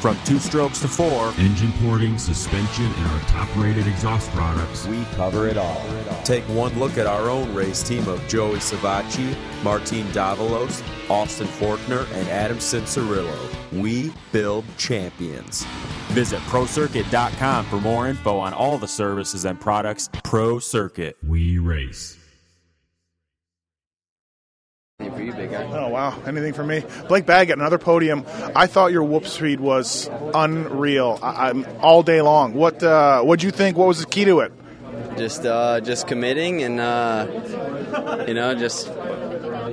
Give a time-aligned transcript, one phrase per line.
[0.00, 5.04] From two strokes to four, engine porting, suspension, and our top rated exhaust products, we
[5.14, 5.82] cover it all.
[6.24, 12.10] Take one look at our own race team of Joey Savatgy, Martin Davalos, Austin Forkner,
[12.14, 13.38] and Adam Cianciarulo.
[13.78, 15.64] We build champions.
[16.12, 21.18] Visit ProCircuit.com for more info on all the services and products Pro Circuit.
[21.22, 22.19] We race.
[25.28, 26.18] Oh wow!
[26.26, 26.84] Anything for me?
[27.08, 28.24] Blake Baggett, another podium.
[28.56, 31.18] I thought your whoop speed was unreal.
[31.22, 32.54] I, am all day long.
[32.54, 33.76] What uh, what'd you think?
[33.76, 34.52] What was the key to it?
[35.16, 38.88] Just uh, just committing and uh, you know just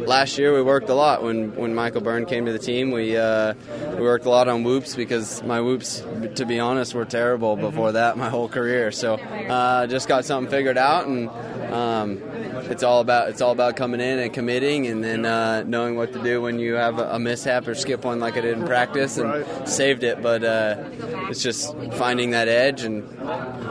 [0.06, 2.92] last year we worked a lot when, when Michael Byrne came to the team.
[2.92, 3.54] We uh,
[3.96, 6.04] we worked a lot on whoops because my whoops,
[6.36, 8.92] to be honest, were terrible before that my whole career.
[8.92, 11.30] So uh, just got something figured out and.
[11.68, 12.22] Um,
[12.70, 16.14] it's all about it's all about coming in and committing, and then uh, knowing what
[16.14, 18.66] to do when you have a, a, mishap or skip one like I did in
[18.66, 19.68] practice, and right.
[19.68, 20.22] saved it.
[20.22, 20.84] But uh,
[21.30, 23.08] it's just finding that edge, and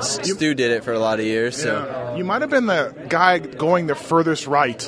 [0.02, 1.56] Stu did it for a lot of years.
[1.60, 2.16] So yeah.
[2.16, 4.80] you might have been the guy going the furthest right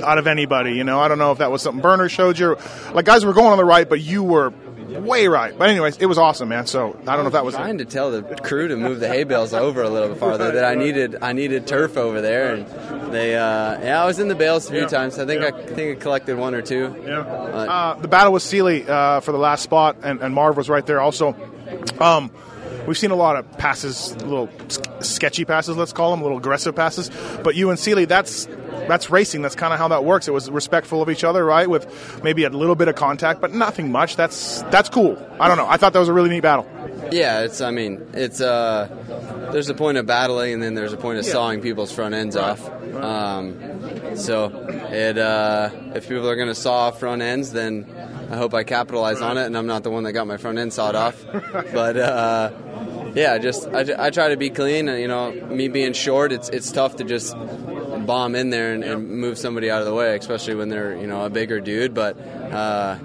[0.00, 0.74] out of anybody.
[0.74, 2.56] You know, I don't know if that was something Burner showed you.
[2.92, 4.52] Like guys were going on the right, but you were
[5.00, 5.56] way right.
[5.56, 6.66] But anyways, it was awesome, man.
[6.66, 9.08] So I don't know if that was trying to tell the crew to move the
[9.08, 10.52] hay bales over a little bit farther.
[10.52, 14.28] that I needed I needed turf over there, and they uh, yeah I was in
[14.28, 14.86] the bales a few yeah.
[14.86, 15.18] times.
[15.18, 15.48] I think yeah.
[15.48, 16.94] I think I collected one or two.
[17.04, 17.20] Yeah.
[17.20, 20.84] Uh, the battle with Seely uh, for the last spot, and, and Marv was right
[20.84, 21.36] there also.
[21.98, 22.30] Um,
[22.86, 24.50] we've seen a lot of passes, little
[25.00, 27.10] sketchy passes, let's call them, little aggressive passes.
[27.42, 28.46] But you and Seely, that's
[28.88, 29.42] that's racing.
[29.42, 30.28] That's kind of how that works.
[30.28, 31.68] It was respectful of each other, right?
[31.68, 34.16] With maybe a little bit of contact, but nothing much.
[34.16, 35.18] That's that's cool.
[35.40, 35.66] I don't know.
[35.68, 36.68] I thought that was a really neat battle.
[37.10, 37.60] Yeah, it's.
[37.60, 38.40] I mean, it's.
[38.40, 38.88] Uh,
[39.52, 41.32] there's a point of battling, and then there's a point of yeah.
[41.32, 42.50] sawing people's front ends right.
[42.50, 42.70] off.
[42.94, 44.46] Um, so,
[44.90, 45.18] it.
[45.18, 47.86] Uh, if people are going to saw front ends, then
[48.30, 49.30] I hope I capitalize right.
[49.30, 51.22] on it, and I'm not the one that got my front end sawed off.
[51.72, 51.96] but.
[51.96, 52.50] Uh,
[53.14, 56.48] yeah, just I, I try to be clean, and you know, me being short, it's
[56.48, 57.36] it's tough to just
[58.02, 61.06] bomb in there and, and, move somebody out of the way, especially when they're you
[61.06, 61.94] know a bigger dude.
[61.94, 62.98] But uh,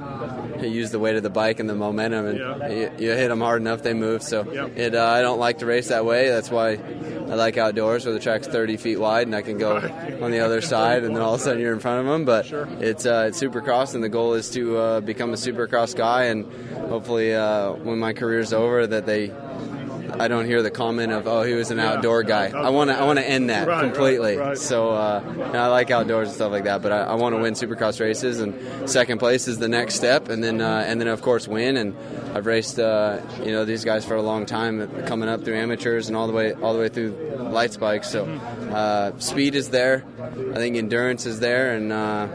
[0.62, 2.68] you use the weight of the bike and the momentum, and yeah.
[2.68, 4.24] you, you, hit them hard enough, they move.
[4.24, 4.68] So yeah.
[4.68, 6.30] it uh, I don't like to race that way.
[6.30, 9.78] That's why I like outdoors where the track's 30 feet wide and I can go
[10.22, 12.26] on the other side, and then all of a sudden you're in front of them.
[12.26, 12.68] But sure.
[12.80, 16.46] it's uh, it's Supercross, and the goal is to uh, become a Supercross guy, and
[16.90, 19.32] hopefully uh, when my career's over, that they
[20.12, 22.50] I don't hear the comment of oh he was an outdoor guy.
[22.50, 24.38] I want to I want to end that right, completely.
[24.38, 24.58] Right, right.
[24.58, 25.24] So uh,
[25.54, 28.40] I like outdoors and stuff like that, but I, I want to win Supercross races
[28.40, 31.78] and second place is the next step, and then uh, and then of course win.
[31.78, 31.96] And
[32.34, 36.08] I've raced uh, you know these guys for a long time, coming up through amateurs
[36.08, 38.10] and all the way all the way through light bikes.
[38.10, 40.04] So uh, speed is there.
[40.20, 42.28] I think endurance is there, and uh,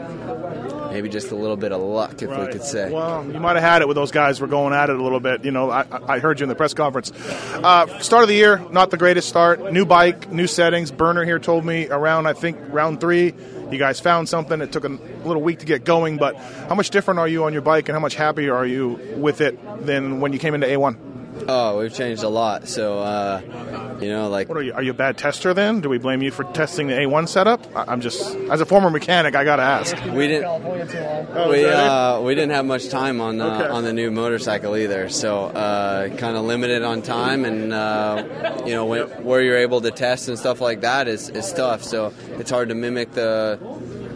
[0.93, 2.45] maybe just a little bit of luck, if right.
[2.45, 2.91] we could say.
[2.91, 4.39] Well, you might have had it with those guys.
[4.39, 5.43] We're going at it a little bit.
[5.43, 7.11] You know, I, I heard you in the press conference.
[7.11, 9.73] Uh, start of the year, not the greatest start.
[9.73, 10.91] New bike, new settings.
[10.91, 13.33] Burner here told me around, I think, round three,
[13.71, 14.61] you guys found something.
[14.61, 14.89] It took a
[15.25, 17.95] little week to get going, but how much different are you on your bike, and
[17.95, 21.12] how much happier are you with it than when you came into A1?
[21.47, 22.67] Oh, we've changed a lot.
[22.67, 24.49] So, uh, you know, like.
[24.49, 24.73] What are you?
[24.73, 25.81] Are you a bad tester then?
[25.81, 27.65] Do we blame you for testing the A1 setup?
[27.75, 29.95] I'm just, as a former mechanic, I got to ask.
[30.05, 30.45] We didn't.
[30.45, 33.67] Oh, we uh, we didn't have much time on uh, okay.
[33.67, 38.73] on the new motorcycle either, so uh, kind of limited on time, and uh, you
[38.73, 41.83] know when, where you're able to test and stuff like that is is tough.
[41.83, 43.59] So it's hard to mimic the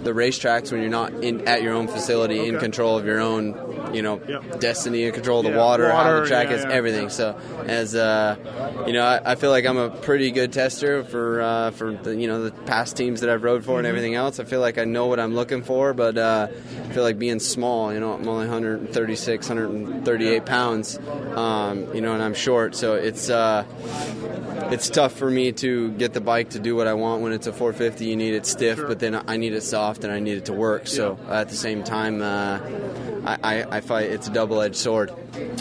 [0.03, 2.49] the racetracks when you're not in at your own facility okay.
[2.49, 3.53] in control of your own
[3.93, 4.59] you know, yep.
[4.59, 6.71] destiny and control the yeah, water, water, how the track yeah, is, yeah.
[6.71, 7.09] everything.
[7.09, 11.41] So as uh, you know, I, I, feel like I'm a pretty good tester for
[11.41, 13.79] uh, for the you know the past teams that I've rode for mm-hmm.
[13.79, 14.39] and everything else.
[14.39, 17.39] I feel like I know what I'm looking for, but uh, I feel like being
[17.39, 20.97] small, you know, I'm only 136, 138 pounds,
[21.35, 23.65] um, you know, and I'm short, so it's uh,
[24.71, 27.47] it's tough for me to get the bike to do what I want when it's
[27.47, 28.05] a 450.
[28.05, 28.87] You need it stiff, sure.
[28.87, 30.87] but then I need it soft and I need it to work.
[30.87, 32.59] So at the same time, uh,
[33.27, 35.11] I, I, I, fight it's a double edged sword.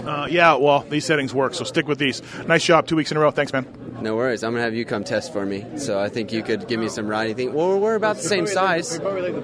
[0.04, 2.22] Uh, yeah, well, these settings work, so stick with these.
[2.46, 3.32] Nice job, two weeks in a row.
[3.32, 3.66] Thanks, man.
[4.00, 4.44] No worries.
[4.44, 5.64] I'm gonna have you come test for me.
[5.78, 7.34] So I think you could give me some riding.
[7.34, 7.52] Thing.
[7.52, 9.00] Well, we're about the same size.
[9.00, 9.34] We're,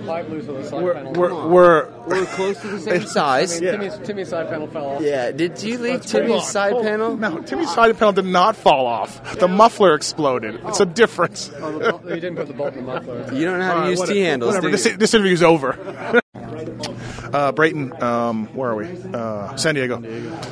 [1.13, 3.57] we're, we're, we're close to the same size.
[3.57, 5.03] I mean, Timmy's, Timmy's side panel fell off.
[5.03, 5.33] Yeah.
[5.33, 7.17] Did you leave Timmy's side panel?
[7.17, 9.39] No, Timmy's side panel did not fall off.
[9.39, 10.61] The muffler exploded.
[10.67, 11.51] It's a difference.
[11.57, 13.35] Oh, you didn't put the bolt in the muffler.
[13.35, 14.55] You don't know how to use T handles.
[14.55, 14.71] Whatever.
[14.71, 16.21] This, this interview's over.
[17.33, 18.87] Uh, Brayton, um, where are we?
[18.87, 20.01] Uh, San Diego.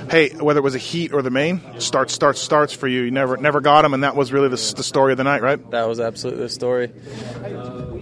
[0.09, 3.03] Hey, whether it was a heat or the main, starts, starts, starts for you.
[3.03, 5.43] You never, never got them, and that was really the, the story of the night,
[5.43, 5.71] right?
[5.71, 6.91] That was absolutely the story.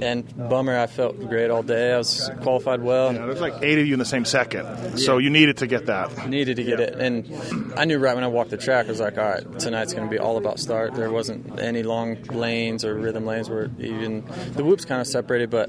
[0.00, 1.92] And bummer, I felt great all day.
[1.92, 3.12] I was qualified well.
[3.12, 5.86] Yeah, there's like eight of you in the same second, so you needed to get
[5.86, 6.28] that.
[6.28, 6.86] Needed to get Yeah.
[6.86, 9.58] it, and I knew right when I walked the track, I was like, all right,
[9.58, 10.94] tonight's going to be all about start.
[10.94, 14.24] There wasn't any long lanes or rhythm lanes where even
[14.54, 15.68] the whoops kind of separated, but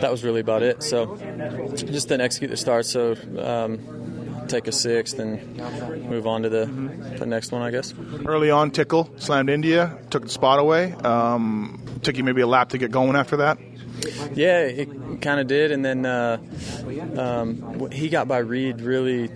[0.00, 0.82] that was really about it.
[0.82, 1.16] So
[1.74, 2.86] just then execute the start.
[2.86, 5.56] So um, take a sixth and
[6.08, 6.66] move on to the,
[7.18, 7.92] the next one, I guess.
[8.24, 10.92] Early on, Tickle slammed India, took the spot away.
[11.04, 13.58] Um, took you maybe a lap to get going after that.
[14.34, 16.38] Yeah, it kind of did, and then uh,
[17.16, 19.30] um, he got by Reed really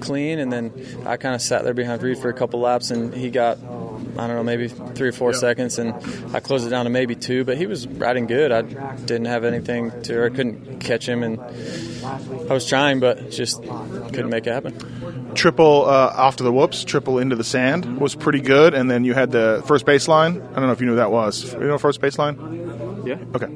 [0.00, 0.72] clean, and then
[1.04, 4.26] I kind of sat there behind Reed for a couple laps, and he got I
[4.26, 5.94] don't know maybe three or four seconds, and
[6.34, 8.50] I closed it down to maybe two, but he was riding good.
[8.50, 13.30] I didn't have anything to, or I couldn't catch him, and I was trying, but
[13.30, 15.27] just couldn't make it happen.
[15.38, 19.04] Triple uh, off to the whoops, triple into the sand was pretty good, and then
[19.04, 20.42] you had the first baseline.
[20.50, 21.52] I don't know if you knew that was.
[21.52, 23.06] You know first baseline?
[23.06, 23.18] Yeah.
[23.36, 23.46] Okay.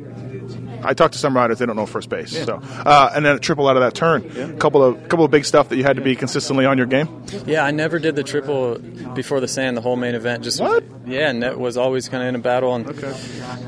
[0.84, 2.44] I talked to some riders; they don't know first base.
[2.44, 4.24] So, uh, and then a triple out of that turn.
[4.38, 6.86] A couple of couple of big stuff that you had to be consistently on your
[6.86, 7.08] game.
[7.46, 8.78] Yeah, I never did the triple
[9.14, 10.44] before the sand, the whole main event.
[10.44, 10.84] Just What?
[11.06, 13.12] Yeah, and that was always kind of in a battle, and Okay.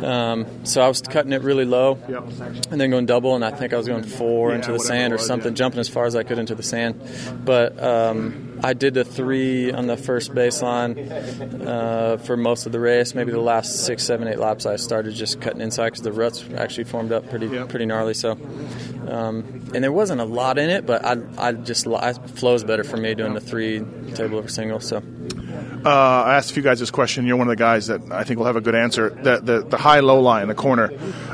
[0.05, 2.25] um, so I was cutting it really low, Yep.
[2.71, 5.13] and then going double, and I think I was going four Yeah, into the sand
[5.13, 5.57] it or something, yeah.
[5.57, 7.01] jumping as far as I could into the sand.
[7.45, 12.81] But um, I did the three on the first baseline uh, for most of the
[12.81, 13.15] race.
[13.15, 16.43] Maybe the last six, seven, eight laps, I started just cutting inside because the ruts
[16.57, 17.67] actually formed up pretty Yeah.
[17.67, 18.15] pretty gnarly.
[18.15, 18.33] So,
[19.07, 19.45] um,
[19.75, 22.97] and there wasn't a lot in it, but I I just I, flows better for
[22.97, 23.85] me doing the three
[24.15, 24.81] table over single.
[24.81, 25.03] So.
[25.85, 25.91] Uh,
[26.27, 27.27] I asked a few guys this question.
[27.27, 29.11] You're one of the guys that I think will have a good answer.
[29.11, 30.91] The the, the high low line, the corner,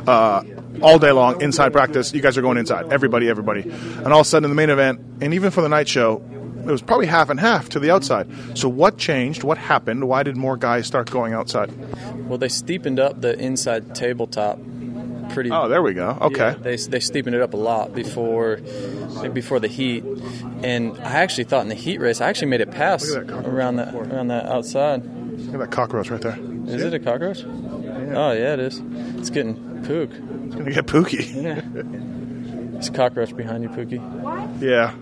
[0.08, 0.42] uh,
[0.82, 2.12] all day long inside practice.
[2.12, 2.92] You guys are going inside.
[2.92, 5.68] Everybody, everybody, and all of a sudden in the main event, and even for the
[5.68, 6.20] night show,
[6.60, 8.28] it was probably half and half to the outside.
[8.56, 9.42] So what changed?
[9.44, 10.06] What happened?
[10.08, 11.70] Why did more guys start going outside?
[12.28, 14.58] Well, they steepened up the inside tabletop
[15.30, 15.50] pretty.
[15.50, 16.16] Oh, there we go.
[16.20, 16.38] Okay.
[16.38, 18.56] Yeah, they they steepened it up a lot before
[19.32, 20.04] before the heat,
[20.62, 23.26] and I actually thought in the heat race I actually made it pass Look at
[23.26, 23.54] that cockroach.
[23.54, 25.04] around that around that outside.
[25.04, 26.38] Look at that cockroach right there.
[26.66, 27.44] Is it a cockroach?
[27.44, 28.82] Oh yeah, it is.
[29.16, 29.54] It's getting
[29.84, 30.10] pook.
[30.12, 32.16] It's gonna get pooky.
[32.76, 34.00] It's cockroach behind you, Pookie.
[34.00, 34.48] What?
[34.62, 34.94] Yeah.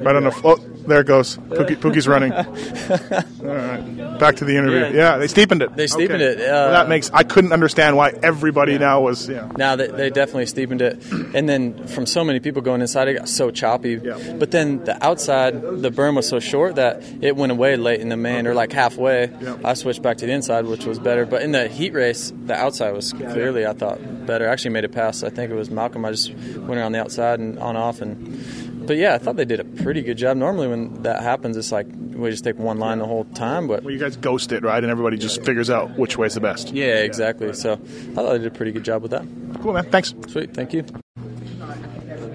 [0.00, 0.40] Right on the.
[0.44, 0.56] Oh,
[0.86, 1.36] there it goes.
[1.36, 2.32] Pookie, Pookie's running.
[2.32, 4.18] All right.
[4.18, 4.80] Back to the interview.
[4.96, 5.12] Yeah.
[5.12, 5.74] Yeah, they steepened it.
[5.76, 6.42] They steepened Okay.
[6.42, 7.10] it, uh, Well, that makes.
[7.12, 9.28] I couldn't understand why everybody now was.
[9.28, 9.50] Yeah.
[9.56, 11.02] Now they, they definitely steepened it,
[11.34, 14.00] and then from so many people going inside, it got so choppy.
[14.02, 14.34] Yeah.
[14.38, 18.08] But then the outside, the berm was so short that it went away late in
[18.08, 19.30] the main, or like halfway.
[19.40, 19.56] Yeah.
[19.64, 21.24] I switched back to the inside, which was better.
[21.26, 24.48] But in the heat race, the outside was clearly, I thought, better.
[24.48, 25.24] I actually made it past.
[25.24, 26.04] I think it was Malcolm.
[26.04, 28.59] I just went around the outside and on off, and
[28.90, 30.36] but yeah, I thought they did a pretty good job.
[30.36, 33.84] Normally, when that happens, it's like we just take one line the whole time, but.
[33.84, 34.82] Well, you guys ghost it, right?
[34.82, 36.72] And everybody just figures out which way's the best.
[36.72, 37.52] Yeah, exactly.
[37.52, 39.24] So I thought they did a pretty good job with that.
[39.62, 39.88] Cool, man.
[39.92, 40.12] Thanks.
[40.26, 40.84] Sweet, thank you.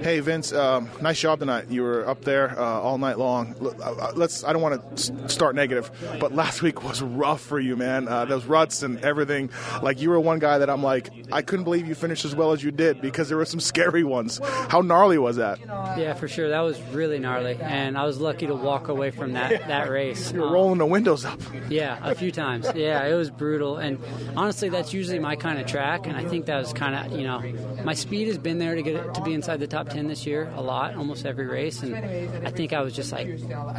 [0.05, 0.53] Hey, Vince.
[0.53, 1.71] Um, nice job tonight.
[1.71, 3.55] You were up there uh, all night long.
[3.59, 4.43] Uh, uh, Let's.
[4.43, 8.07] I don't want to start negative, but last week was rough for you, man.
[8.07, 9.49] Uh, those ruts and everything.
[9.81, 12.51] Like you were one guy that I'm like, I couldn't believe you finished as well
[12.51, 14.39] as you did because there were some scary ones.
[14.69, 15.59] How gnarly was that?
[15.97, 16.49] Yeah, for sure.
[16.49, 20.31] That was really gnarly, and I was lucky to walk away from that that race.
[20.31, 21.41] You were Um, rolling the windows up.
[21.67, 22.67] Yeah, a few times.
[22.75, 23.97] Yeah, it was brutal, and
[24.37, 27.25] honestly, that's usually my kind of track, and I think that was kind of you
[27.25, 27.41] know,
[27.83, 30.25] my speed has been there to get it, to be inside the top ten this
[30.25, 31.95] year a lot, almost every race, and
[32.45, 33.27] I think I was just like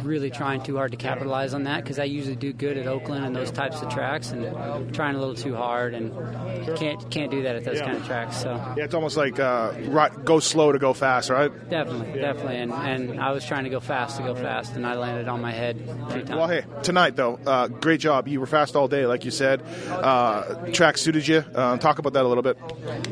[0.03, 3.23] really trying too hard to capitalize on that because I usually do good at Oakland
[3.25, 6.11] and those types of tracks, and trying a little too hard, and
[6.77, 8.37] can't can't do that at those kind of tracks.
[8.41, 9.71] So Yeah, it's almost like uh,
[10.25, 11.51] go slow to go fast, right?
[11.69, 14.95] definitely, definitely, and and I was trying to go fast to go fast, and I
[14.95, 16.29] landed on my head times.
[16.29, 18.27] Well, hey, tonight though, uh, great job.
[18.27, 19.61] You were fast all day, like you said.
[19.89, 21.43] Uh, track suited you.
[21.53, 22.57] Uh, talk about that a little bit.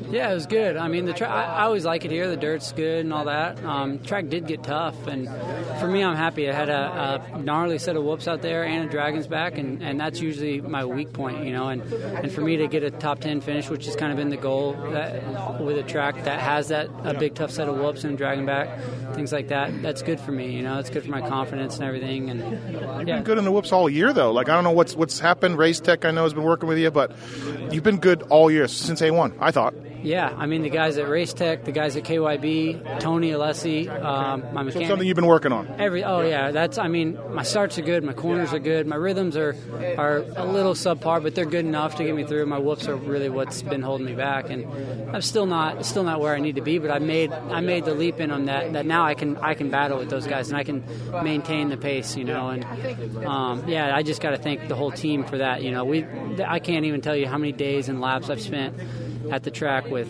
[0.10, 0.76] Yeah, it was good.
[0.78, 2.28] I mean, the tra- I, I always like it here.
[2.30, 3.64] The dirt's good and all that.
[3.64, 5.28] Um, track did get tough, and
[5.80, 6.50] for me, I'm happy.
[6.50, 9.82] I had a, a gnarly set of whoops out there and a dragon's back, and,
[9.84, 11.68] and that's usually my weak point, you know.
[11.70, 14.30] And, and for me to get a top ten finish, which has kind of been
[14.30, 18.04] the goal that, with a track that has that a big tough set of whoops
[18.04, 18.80] and a dragon back,
[19.14, 20.52] things like that, that's good for me.
[20.52, 22.30] You know, it's good for my confidence and everything.
[22.30, 24.32] And yeah, You've been good in the whoops all year, though.
[24.32, 25.58] Like I don't know what's what's happened.
[25.58, 27.12] Race Tech, I know, has been working with you, but
[27.72, 29.38] you've been good all year since A1.
[29.40, 29.74] I thought.
[30.06, 34.42] Yeah, I mean the guys at Race Tech, the guys at KYB, Tony Alessi, um,
[34.54, 34.88] my So mechanic.
[34.88, 35.68] something you've been working on.
[35.80, 38.96] Every oh yeah, that's I mean my starts are good, my corners are good, my
[38.96, 39.56] rhythms are
[39.98, 42.46] are a little subpar, but they're good enough to get me through.
[42.46, 44.66] My whoops are really what's been holding me back, and
[45.16, 46.78] I'm still not still not where I need to be.
[46.78, 49.56] But I made I made the leap in on that that now I can I
[49.56, 50.84] can battle with those guys and I can
[51.24, 52.50] maintain the pace, you know.
[52.50, 52.64] And
[53.26, 55.64] um, yeah, I just got to thank the whole team for that.
[55.64, 56.06] You know, we
[56.46, 58.76] I can't even tell you how many days and laps I've spent
[59.32, 60.08] at the track with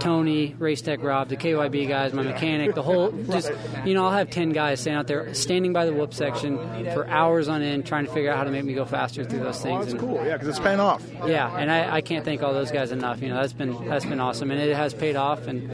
[0.00, 3.50] Tony, Race Tech Rob, the KYB guys, my mechanic, the whole just
[3.84, 6.58] you know I'll have ten guys standing out there standing by the whoop section
[6.92, 9.40] for hours on end trying to figure out how to make me go faster through
[9.40, 9.80] those things.
[9.86, 10.24] That's And- cool.
[10.24, 11.02] Yeah, because it's paying off.
[11.26, 13.20] yeah, and I, I can't thank all those guys enough.
[13.22, 15.46] You know, that's been that's been awesome, and it has paid off.
[15.46, 15.68] And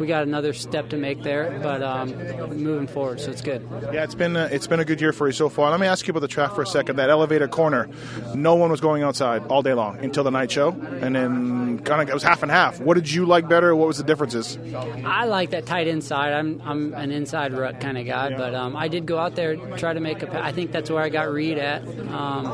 [0.00, 2.10] we got another step to make there, but um,
[2.56, 3.66] moving forward, so it's good.
[3.92, 5.70] Yeah, it's been a, it's been a good year for you so far.
[5.70, 6.96] Let me ask you about the track for a second.
[6.96, 7.88] That elevator corner,
[8.34, 12.00] no one was going outside all day long until the night show, and then kind
[12.02, 12.80] of it was half and half.
[12.80, 13.74] What did you like better?
[13.74, 14.58] What was the differences?
[15.04, 16.32] I like that tight inside.
[16.32, 19.56] I'm I'm an inside rut kind of guy, but um, I did go out there
[19.76, 20.44] try to make a.
[20.44, 21.86] I think that's where I got Reed at.
[22.08, 22.46] Um,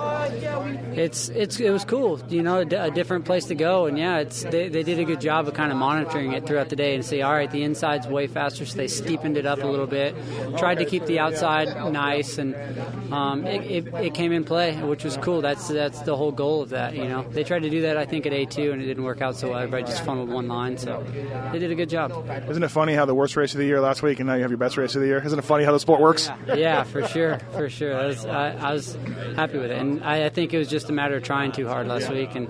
[0.95, 4.43] it's it's it was cool, you know, a, different place to go, and yeah, it's
[4.45, 7.05] they, they did a good job of kind of monitoring it throughout the day and
[7.05, 10.15] say, all right, the inside's way faster, so they steepened it up a little bit,
[10.59, 12.55] tried to keep the outside nice, and
[13.13, 15.41] um, it, it, it came in play, which was cool.
[15.41, 17.23] That's that's the whole goal of that, you know.
[17.23, 19.37] They tried to do that, I think, at A two, and it didn't work out
[19.43, 19.53] so.
[19.53, 21.05] Everybody just funneled one line, so
[21.53, 22.13] they did a good job.
[22.49, 24.43] Isn't it funny how the worst race of the year last week, and now you
[24.43, 25.21] have your best race of the year?
[25.25, 26.31] Isn't it funny how the sport works?
[26.47, 27.95] yeah, for sure, for sure.
[27.95, 28.97] I was, I, I was
[29.37, 31.67] happy with it, and I, I think it was just a matter of trying too
[31.67, 32.35] hard last week.
[32.35, 32.49] And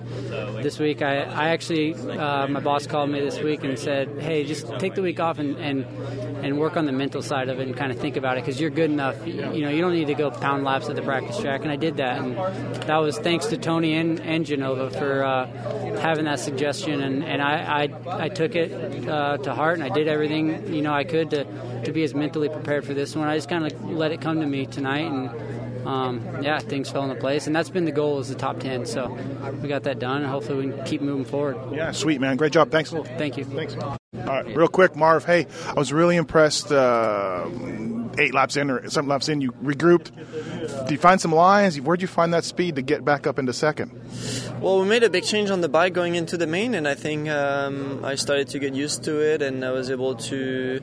[0.63, 4.43] this week, I, I actually, uh, my boss called me this week and said, "Hey,
[4.43, 5.85] just take the week off and and,
[6.45, 8.61] and work on the mental side of it and kind of think about it because
[8.61, 9.25] you're good enough.
[9.25, 11.71] You, you know, you don't need to go pound laps at the practice track." And
[11.71, 12.35] I did that, and
[12.83, 15.47] that was thanks to Tony and, and Genova for uh,
[15.99, 19.89] having that suggestion, and and I I, I took it uh, to heart, and I
[19.93, 21.45] did everything you know I could to
[21.85, 23.27] to be as mentally prepared for this one.
[23.27, 27.03] I just kind of let it come to me tonight, and um, yeah, things fell
[27.03, 28.85] into place, and that's been the goal is the top ten.
[28.85, 29.17] So
[29.61, 31.57] we got that done, and hopefully we can keep moving forward.
[31.73, 32.71] Yeah, sweet man, great job.
[32.71, 32.91] Thanks.
[32.91, 33.45] Thank you.
[33.45, 33.75] Thanks.
[33.75, 35.25] All right, real quick, Marv.
[35.25, 36.71] Hey, I was really impressed.
[36.71, 37.49] Uh,
[38.17, 40.62] eight laps in or seven laps in, you regrouped.
[40.83, 41.79] Did you find some lines?
[41.79, 43.91] Where'd you find that speed to get back up into second?
[44.59, 46.93] Well, we made a big change on the bike going into the main, and I
[46.93, 50.81] think um, I started to get used to it, and I was able to,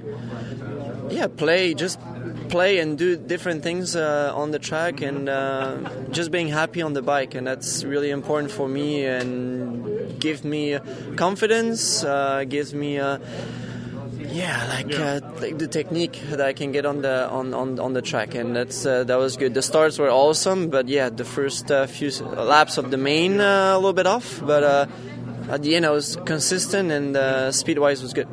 [1.10, 2.00] yeah, play just
[2.48, 5.76] play and do different things uh, on the track, and uh,
[6.10, 10.78] just being happy on the bike, and that's really important for me, and give me
[11.16, 12.98] confidence, uh, gives me.
[14.32, 17.92] Yeah, like uh, like the technique that I can get on the on, on, on
[17.94, 19.54] the track, and that's uh, that was good.
[19.54, 23.72] The starts were awesome, but yeah, the first uh, few laps of the main uh,
[23.74, 24.86] a little bit off, but uh,
[25.48, 28.28] at the end I was consistent and uh, speed wise was good.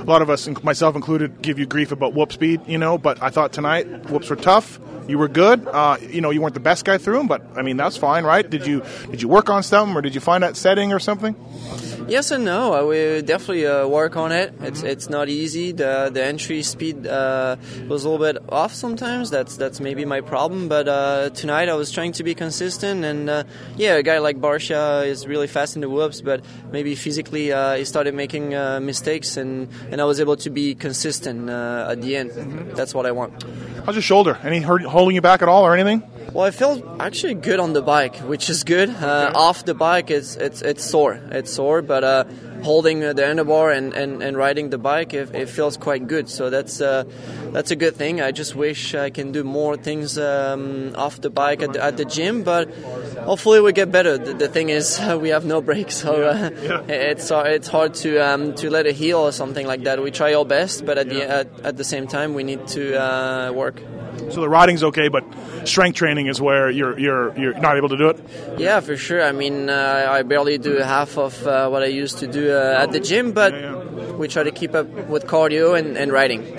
[0.00, 3.22] A lot of us, myself included, give you grief about whoop speed, you know, but
[3.22, 4.80] I thought tonight whoops were tough.
[5.06, 5.66] You were good.
[5.66, 8.24] Uh, you know, you weren't the best guy through them, but I mean that's fine,
[8.24, 8.48] right?
[8.48, 11.36] Did you did you work on something, or did you find that setting or something?
[12.08, 12.72] Yes and no.
[12.72, 14.52] I will definitely uh, work on it.
[14.60, 15.72] It's it's not easy.
[15.72, 17.56] The the entry speed uh,
[17.88, 19.30] was a little bit off sometimes.
[19.30, 20.68] That's that's maybe my problem.
[20.68, 23.04] But uh, tonight I was trying to be consistent.
[23.04, 23.44] And uh,
[23.76, 27.76] yeah, a guy like Barcia is really fast in the whoops, but maybe physically uh,
[27.76, 32.02] he started making uh, mistakes, and, and I was able to be consistent uh, at
[32.02, 32.30] the end.
[32.76, 33.44] That's what I want.
[33.86, 34.38] How's your shoulder?
[34.42, 36.02] Any hurt, holding you back at all or anything?
[36.32, 38.88] Well, I felt actually good on the bike, which is good.
[38.88, 41.20] Uh, Off the bike, it's it's it's sore.
[41.30, 42.24] It's sore, but uh,
[42.62, 46.30] holding the handlebar and, and, and riding the bike, it, it feels quite good.
[46.30, 47.04] So that's uh,
[47.52, 48.22] that's a good thing.
[48.22, 51.98] I just wish I can do more things um, off the bike at the, at
[51.98, 52.72] the gym, but
[53.24, 54.16] hopefully we get better.
[54.16, 56.48] The, the thing is, we have no brakes, so uh,
[56.88, 60.02] it's uh, it's hard to um, to let it heal or something like that.
[60.02, 62.98] We try our best, but at the at, at the same time, we need to
[62.98, 63.82] uh, work.
[64.30, 65.24] So the riding's okay, but
[65.64, 68.20] strength training is where you're you're you're not able to do it.
[68.58, 69.22] Yeah, for sure.
[69.22, 72.82] I mean, uh, I barely do half of uh, what I used to do uh,
[72.82, 73.52] at the gym, but
[74.18, 76.56] we try to keep up with cardio and, and riding.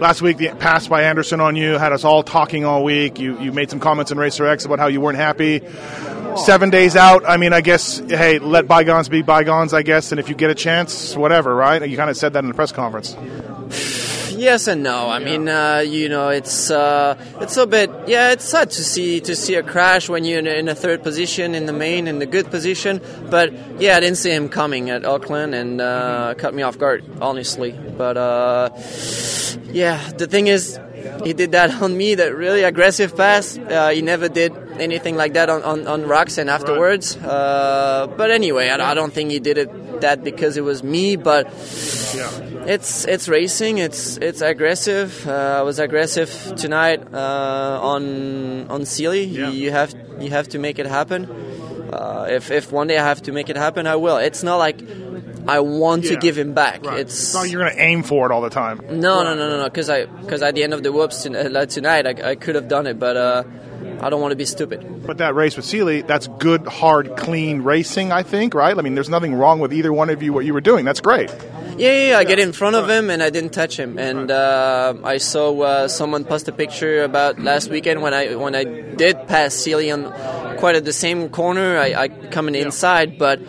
[0.00, 3.18] Last week, the pass by Anderson on you had us all talking all week.
[3.18, 5.62] You you made some comments in Racer X about how you weren't happy.
[6.36, 7.24] Seven days out.
[7.28, 9.72] I mean, I guess hey, let bygones be bygones.
[9.72, 11.88] I guess, and if you get a chance, whatever, right?
[11.88, 13.16] You kind of said that in the press conference.
[14.44, 15.08] Yes and no.
[15.08, 19.18] I mean, uh, you know, it's uh, it's a bit yeah, it's sad to see
[19.20, 22.06] to see a crash when you're in a, in a third position in the main
[22.06, 23.00] in the good position.
[23.30, 27.06] But yeah, I didn't see him coming at Oakland and uh, cut me off guard,
[27.22, 27.72] honestly.
[27.72, 28.68] But uh,
[29.72, 30.78] yeah, the thing is.
[31.24, 33.58] he did that on me, that really aggressive pass.
[33.58, 37.16] Uh, he never did anything like that on, on, on Roczen afterwards.
[37.16, 37.28] Right.
[37.28, 41.16] Uh, but anyway, I, I, don't think he did it that because it was me,
[41.16, 41.44] but
[42.16, 42.53] yeah.
[42.66, 45.26] It's it's racing, it's it's aggressive.
[45.26, 49.24] Uh, I was aggressive tonight uh, on on Seely.
[49.24, 49.50] Yeah.
[49.50, 51.26] You have you have to make it happen.
[51.92, 54.16] Uh, if if one day I have to make it happen, I will.
[54.16, 54.80] It's not like
[55.46, 56.10] I want yeah.
[56.10, 56.84] to give him back.
[56.84, 57.00] Right.
[57.00, 58.80] It's not you're going to aim for it all the time.
[58.88, 59.64] No, no, no, no, no.
[59.64, 62.68] Because I because at the end of the whoops uh, tonight, I, I could have
[62.68, 63.44] done it, but uh,
[64.00, 65.06] I don't want to be stupid.
[65.06, 68.10] But that race with Seely, that's good, hard, clean racing.
[68.10, 68.76] I think, right?
[68.76, 70.86] I mean, there's nothing wrong with either one of you what you were doing.
[70.86, 71.30] That's great.
[71.76, 72.18] Yeah, yeah, yeah.
[72.18, 73.98] I get in front of him and I didn't touch him.
[73.98, 78.54] And uh, I saw uh, someone post a picture about last weekend when I when
[78.54, 81.76] I did pass on quite at the same corner.
[81.76, 83.40] I, I coming inside, but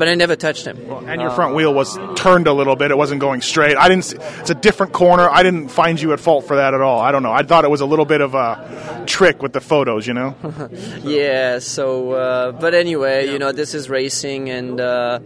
[0.00, 0.88] but I never touched him.
[0.88, 3.76] Well, and your front wheel was turned a little bit; it wasn't going straight.
[3.76, 4.06] I didn't.
[4.06, 5.28] See, it's a different corner.
[5.28, 7.00] I didn't find you at fault for that at all.
[7.00, 7.32] I don't know.
[7.32, 10.34] I thought it was a little bit of a trick with the photos, you know.
[11.02, 11.58] yeah.
[11.58, 13.32] So, uh, but anyway, yeah.
[13.32, 15.20] you know, this is racing, and uh,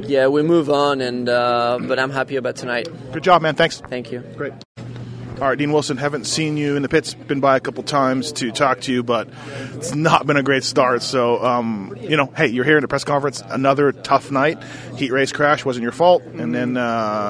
[0.00, 1.00] yeah, we move on.
[1.00, 2.88] And uh, but I'm happy about tonight.
[3.12, 3.54] Good job, man.
[3.54, 3.80] Thanks.
[3.80, 4.24] Thank you.
[4.36, 4.65] Great.
[5.38, 7.12] All right, Dean Wilson, haven't seen you in the pits.
[7.12, 9.28] Been by a couple times to talk to you, but
[9.74, 11.02] it's not been a great start.
[11.02, 13.42] So, um, you know, hey, you're here in the press conference.
[13.46, 14.64] Another tough night.
[14.96, 16.80] Heat race crash wasn't your fault, and then uh,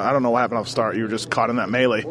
[0.06, 0.94] I don't know what happened off the start.
[0.94, 2.04] You were just caught in that melee.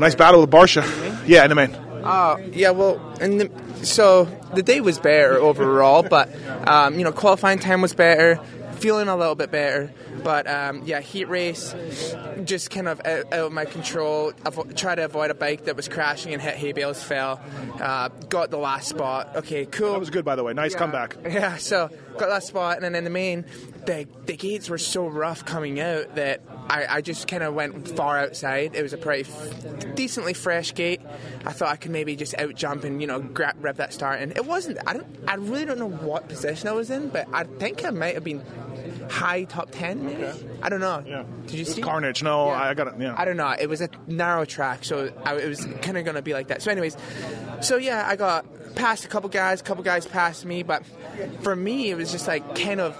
[0.00, 0.82] Nice battle with Barcia.
[1.24, 1.72] Yeah, in the main.
[1.72, 3.48] Uh, yeah, well, and
[3.86, 6.34] so the day was better overall, but
[6.68, 8.40] um, you know, qualifying time was better
[8.80, 9.92] feeling a little bit better.
[10.24, 11.74] But um, yeah, heat race,
[12.44, 14.32] just kind of out, out of my control.
[14.44, 17.40] I've tried to avoid a bike that was crashing and hit hay bales, fell.
[17.80, 19.36] Uh, got the last spot.
[19.36, 19.92] Okay, cool.
[19.92, 20.52] That was good, by the way.
[20.52, 21.16] Nice yeah, comeback.
[21.30, 23.44] Yeah, so got that spot, and then in the main,
[23.86, 27.88] the, the gates were so rough coming out that I, I just kind of went
[27.88, 28.74] far outside.
[28.74, 31.00] It was a pretty f- decently fresh gate.
[31.46, 34.20] I thought I could maybe just out jump and you know grab, rev that start,
[34.20, 34.78] and it wasn't.
[34.86, 35.06] I don't.
[35.26, 38.24] I really don't know what position I was in, but I think I might have
[38.24, 38.42] been
[39.10, 40.06] high top ten.
[40.06, 40.48] Maybe okay.
[40.62, 41.02] I don't know.
[41.06, 41.24] Yeah.
[41.46, 42.22] Did you see Carnage?
[42.22, 42.62] No, yeah.
[42.62, 42.94] I got it.
[42.98, 43.14] Yeah.
[43.16, 43.54] I don't know.
[43.58, 46.48] It was a narrow track, so I, it was kind of going to be like
[46.48, 46.62] that.
[46.62, 46.96] So, anyways,
[47.60, 49.60] so yeah, I got past a couple guys.
[49.60, 50.84] A couple guys passed me, but
[51.42, 52.96] for me, it was just like kind of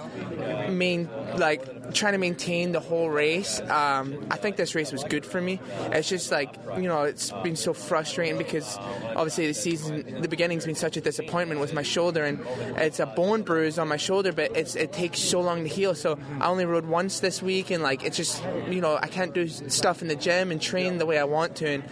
[0.69, 3.59] main like trying to maintain the whole race.
[3.61, 5.59] Um, I think this race was good for me.
[5.91, 8.77] It's just like you know, it's been so frustrating because
[9.15, 12.39] obviously the season, the beginning's been such a disappointment with my shoulder, and
[12.77, 15.95] it's a bone bruise on my shoulder, but it takes so long to heal.
[15.95, 19.33] So I only rode once this week, and like it's just you know I can't
[19.33, 21.83] do stuff in the gym and train the way I want to, and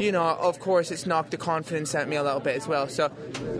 [0.00, 2.66] you know of course it's knocked the confidence out of me a little bit as
[2.66, 2.88] well.
[2.88, 3.10] So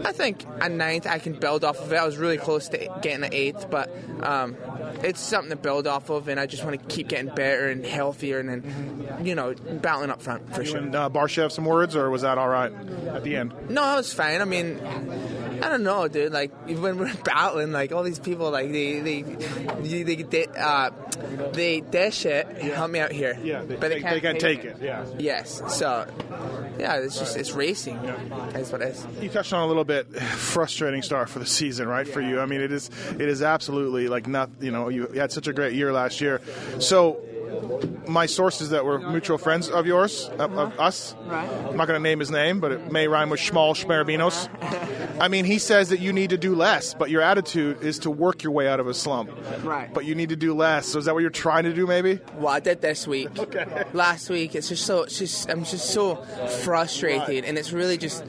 [0.05, 1.97] I think a ninth I can build off of it.
[1.97, 3.91] I was really close to getting an eighth, but
[4.23, 4.57] um,
[5.03, 7.85] it's something to build off of, and I just want to keep getting better and
[7.85, 9.27] healthier, and then mm-hmm.
[9.27, 10.79] you know battling up front for you sure.
[10.79, 13.55] And uh, Barcia some words, or was that all right at the end?
[13.69, 14.41] No, it was fine.
[14.41, 14.81] I mean,
[15.63, 16.33] I don't know, dude.
[16.33, 20.91] Like when we're battling, like all these people, like they they they they, uh,
[21.53, 22.47] they dash it.
[22.57, 22.77] Yeah.
[22.77, 23.39] Help me out here.
[23.43, 24.77] Yeah, they, but they, they can't, they can't take, take it.
[24.77, 24.83] it.
[24.83, 25.07] Yeah.
[25.19, 25.63] Yes.
[25.69, 26.07] So
[26.79, 28.03] yeah, it's just it's racing.
[28.05, 28.17] Yeah.
[28.53, 29.07] That's what it is.
[29.21, 32.07] You touched on a little bit frustrating start for the season, right?
[32.07, 32.13] Yeah.
[32.13, 34.51] For you, I mean, it is it is absolutely like not.
[34.61, 36.41] You know, you had such a great year last year.
[36.79, 37.21] So
[38.09, 40.83] my sources that were mutual friends of yours, of, of uh-huh.
[40.83, 41.15] us.
[41.25, 41.49] Right.
[41.49, 44.49] I'm not going to name his name, but it may rhyme with Schmal Schmarabinos.
[45.21, 48.11] I mean, he says that you need to do less, but your attitude is to
[48.11, 49.31] work your way out of a slump.
[49.63, 49.93] Right.
[49.93, 50.87] But you need to do less.
[50.87, 52.21] So is that what you're trying to do, maybe?
[52.37, 53.39] Well, I did this week.
[53.39, 53.85] Okay.
[53.93, 56.17] Last week, it's just so, it's just, I'm just so
[56.63, 57.45] frustrated, right.
[57.45, 58.25] and it's really just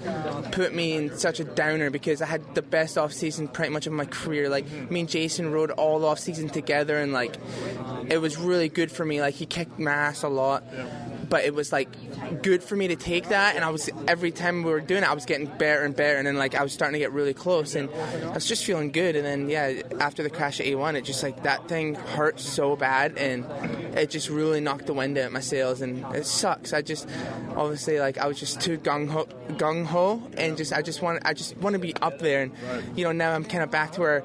[0.52, 3.88] put me in such a downer because I had the best off season pretty much
[3.88, 4.50] of my career.
[4.50, 4.94] Like mm-hmm.
[4.94, 7.36] me and Jason rode all off season together, and like
[8.08, 9.15] it was really good for me.
[9.22, 10.64] Like he kicked my ass a lot.
[10.74, 10.86] Yeah.
[11.28, 11.90] But it was like
[12.44, 15.10] good for me to take that, and I was every time we were doing it,
[15.10, 17.34] I was getting better and better, and then like I was starting to get really
[17.34, 19.16] close, and I was just feeling good.
[19.16, 22.76] And then yeah, after the crash at A1, it just like that thing hurt so
[22.76, 23.44] bad, and
[23.96, 26.74] it just really knocked the wind out of my sails, and it sucks.
[26.74, 27.08] I just
[27.56, 31.22] obviously like I was just too gung ho, gung ho, and just I just want
[31.26, 33.94] I just want to be up there, and you know now I'm kind of back
[33.94, 34.24] to where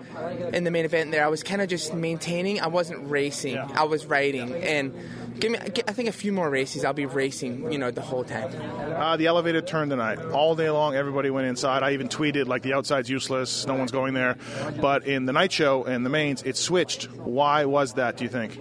[0.53, 2.61] in the main event there I was kind of just maintaining.
[2.61, 4.95] I wasn't racing, I was riding, and
[5.41, 6.85] Give me, I think a few more races.
[6.85, 8.53] I'll be racing, you know, the whole time.
[8.95, 10.95] Uh, the elevated turn tonight, all day long.
[10.95, 11.83] Everybody went inside.
[11.83, 13.67] I even tweeted like the outside's useless.
[13.67, 14.37] No one's going there.
[14.81, 17.05] But in the night show and the mains, it switched.
[17.13, 18.19] Why was that?
[18.19, 18.59] Do you think?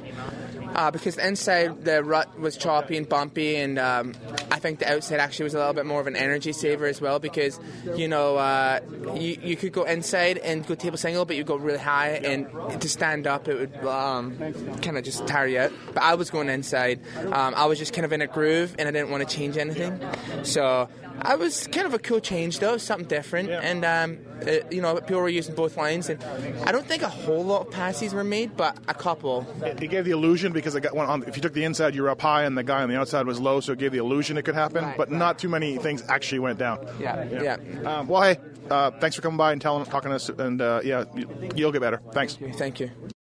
[0.80, 4.14] Uh, because the inside the rut was choppy and bumpy, and um,
[4.50, 7.02] I think the outside actually was a little bit more of an energy saver as
[7.02, 7.20] well.
[7.20, 7.60] Because
[7.98, 8.80] you know uh,
[9.14, 12.48] you you could go inside and go table single, but you go really high, and
[12.80, 14.38] to stand up it would um,
[14.82, 15.74] kind of just tire you out.
[15.94, 17.02] But I was going inside.
[17.18, 19.58] Um, I was just kind of in a groove, and I didn't want to change
[19.58, 20.00] anything.
[20.44, 20.88] So
[21.22, 24.96] I was kind of a cool change though, something different, and um, uh, you know
[24.96, 26.24] people were using both lines, and
[26.66, 29.46] I don't think a whole lot of passes were made, but a couple.
[29.64, 31.24] It gave the illusion because it got went on.
[31.24, 33.26] If you took the inside, you were up high, and the guy on the outside
[33.26, 34.84] was low, so it gave the illusion it could happen.
[34.84, 35.18] Right, but right.
[35.18, 36.86] not too many things actually went down.
[37.00, 37.56] Yeah, yeah.
[37.86, 38.38] Um, well, hey,
[38.70, 41.72] uh, thanks for coming by and telling, talking to us, and uh, yeah, you- you'll
[41.72, 42.02] get better.
[42.14, 42.38] Thanks.
[42.58, 42.92] Thank you.